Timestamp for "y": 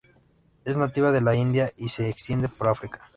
1.77-1.89